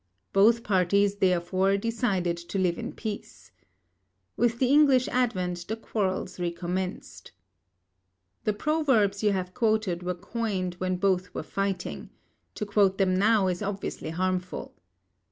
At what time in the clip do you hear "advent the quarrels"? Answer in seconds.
5.09-6.39